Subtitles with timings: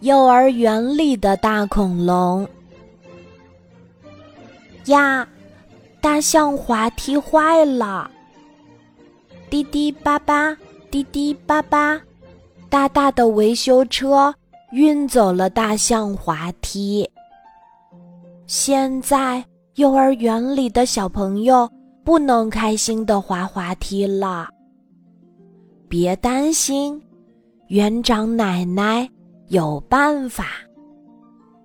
[0.00, 2.46] 幼儿园里的大恐龙
[4.86, 5.26] 呀，
[6.00, 8.10] 大象滑梯坏了，
[9.50, 10.56] 滴滴叭叭，
[10.90, 12.00] 滴滴叭叭，
[12.68, 14.32] 大大的维修车
[14.72, 17.08] 运走了大象滑梯。
[18.46, 19.44] 现在
[19.74, 21.68] 幼儿园里的小朋友
[22.04, 24.48] 不能开心的滑滑梯了。
[25.88, 27.02] 别担心，
[27.68, 29.08] 园长奶奶。
[29.48, 30.46] 有办法，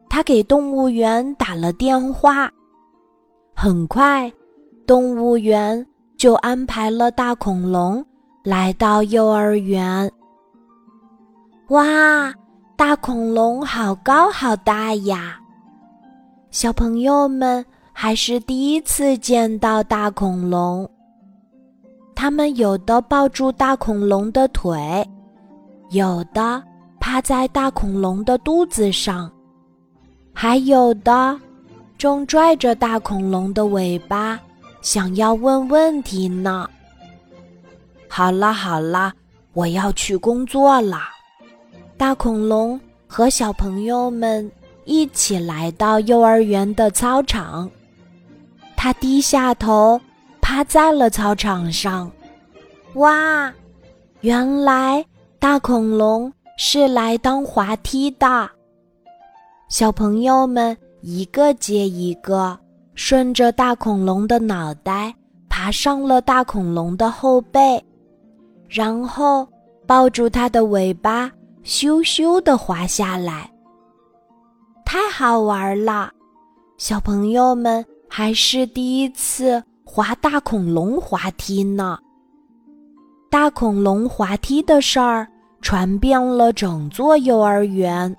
[0.10, 2.52] 他给动物园打了电话。
[3.56, 4.32] 很快，
[4.86, 5.86] 动物园
[6.18, 8.06] 就安排了大恐龙
[8.44, 10.12] 来到幼儿园。
[11.70, 12.34] 哇，
[12.76, 15.40] 大恐龙好高好大呀！
[16.52, 20.90] 小朋友们还是第一次见到大恐龙。
[22.14, 25.04] 他们有的抱住大恐龙的腿，
[25.90, 26.62] 有的。
[27.12, 29.30] 趴在大恐龙的肚子上，
[30.32, 31.38] 还有的
[31.98, 34.40] 正拽着大恐龙的尾巴，
[34.82, 36.70] 想要问问题呢。
[38.08, 39.12] 好了好了，
[39.52, 41.00] 我要去工作了。
[41.98, 44.50] 大恐龙和小朋友们
[44.86, 47.70] 一起来到幼儿园的操场，
[48.78, 50.00] 他低下头，
[50.40, 52.10] 趴在了操场上。
[52.94, 53.54] 哇，
[54.22, 55.06] 原来
[55.40, 56.32] 大恐龙。
[56.58, 58.50] 是来当滑梯的，
[59.70, 62.58] 小朋友们一个接一个，
[62.94, 65.14] 顺着大恐龙的脑袋
[65.50, 67.84] 爬上了大恐龙的后背，
[68.68, 69.48] 然后
[69.88, 71.32] 抱住它的尾巴，
[71.64, 73.50] 咻咻的滑下来。
[74.86, 76.12] 太好玩了！
[76.78, 81.98] 小朋友们还是第一次滑大恐龙滑梯呢。
[83.30, 85.31] 大恐龙滑梯的事儿。
[85.62, 88.14] 传遍了整座幼儿园，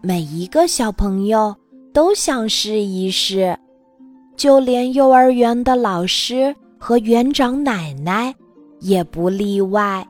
[0.00, 1.54] 每一个小朋友
[1.92, 3.56] 都想试一试，
[4.36, 8.34] 就连幼儿园的老师和园长奶奶
[8.80, 10.06] 也不例外。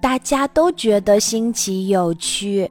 [0.00, 2.70] 大家都觉得新奇有趣。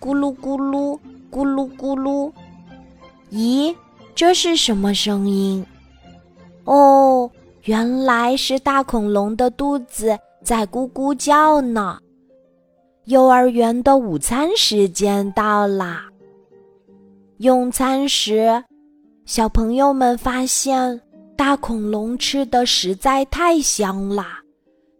[0.00, 0.98] 咕噜咕噜，
[1.30, 2.30] 咕噜咕噜，
[3.30, 3.74] 咦，
[4.14, 5.64] 这是什么声音？
[6.64, 7.30] 哦，
[7.64, 10.18] 原来是大恐龙的肚子。
[10.46, 11.98] 在咕咕叫呢。
[13.06, 16.04] 幼儿园的午餐时间到啦。
[17.38, 18.62] 用餐时，
[19.24, 21.00] 小朋友们发现
[21.36, 24.24] 大恐龙吃的实在太香了。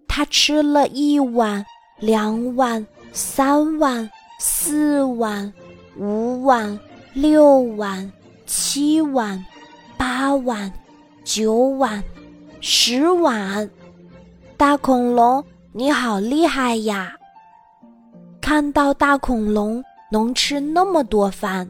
[0.09, 1.65] 它吃了一碗、
[2.01, 5.53] 两碗、三碗、四碗、
[5.97, 6.77] 五碗、
[7.15, 8.13] 六碗、
[8.47, 9.47] 七碗、
[9.97, 10.73] 八碗、
[11.23, 12.03] 九碗、
[12.61, 13.71] 十碗。
[14.59, 17.15] 大恐龙，你好厉害呀！
[18.41, 21.69] 看到大恐龙能吃那么多饭，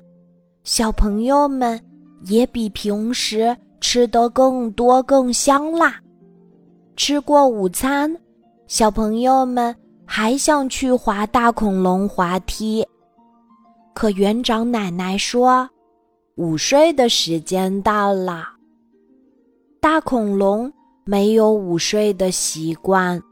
[0.62, 1.80] 小朋友们
[2.26, 5.98] 也比平时吃得更多更香啦。
[6.94, 8.16] 吃过午餐，
[8.68, 9.74] 小朋友们
[10.04, 12.86] 还想去滑大恐龙滑梯，
[13.94, 15.68] 可园长奶奶说，
[16.36, 18.44] 午睡的时间到了。
[19.80, 20.72] 大恐龙。
[21.08, 23.22] 没有午睡的习惯，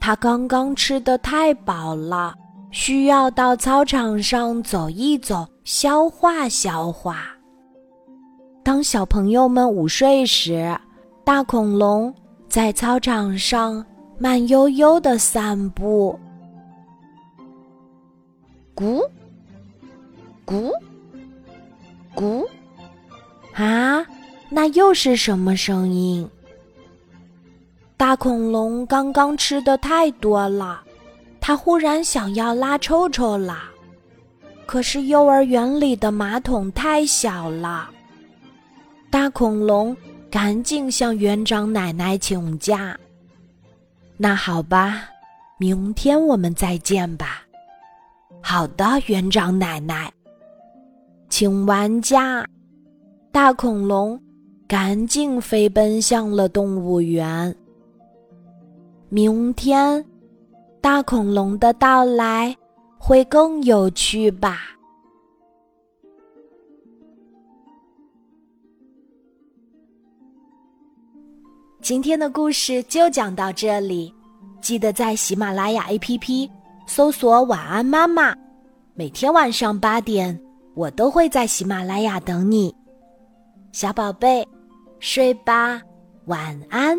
[0.00, 2.34] 他刚刚吃的太饱了，
[2.72, 7.28] 需要到操场上走一走，消化消化。
[8.64, 10.76] 当小朋友们午睡时，
[11.24, 12.12] 大恐龙
[12.48, 13.86] 在操场上
[14.18, 16.18] 慢悠悠的散步，
[18.74, 19.00] 咕，
[20.44, 20.72] 咕，
[22.16, 22.44] 咕，
[23.54, 24.04] 啊，
[24.50, 26.28] 那又是什么声音？
[27.96, 30.82] 大恐龙刚刚吃的太多了，
[31.40, 33.58] 它忽然想要拉臭臭了。
[34.66, 37.88] 可是幼儿园里的马桶太小了，
[39.10, 39.96] 大恐龙
[40.30, 42.98] 赶紧向园长奶奶请假。
[44.18, 45.04] 那好吧，
[45.58, 47.42] 明天我们再见吧。
[48.42, 50.12] 好的，园长奶奶。
[51.28, 52.46] 请完假，
[53.32, 54.20] 大恐龙
[54.68, 57.54] 赶紧飞奔向了动物园。
[59.08, 60.04] 明天，
[60.80, 62.54] 大恐龙的到来
[62.98, 64.58] 会更有趣吧。
[71.80, 74.12] 今天的故事就讲到这里，
[74.60, 76.50] 记得在喜马拉雅 APP
[76.88, 78.34] 搜索“晚安妈妈”，
[78.94, 80.36] 每天晚上八点，
[80.74, 82.74] 我都会在喜马拉雅等你，
[83.70, 84.44] 小宝贝，
[84.98, 85.80] 睡吧，
[86.24, 86.98] 晚安。